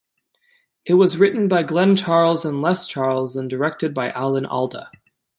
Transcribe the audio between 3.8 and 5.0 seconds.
by Alan Alda.